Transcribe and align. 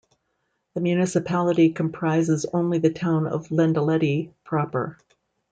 The 0.73 0.81
municipality 0.81 1.69
comprises 1.69 2.47
only 2.51 2.79
the 2.79 2.89
town 2.89 3.27
of 3.27 3.49
Lendelede 3.51 4.31
proper. 4.43 4.97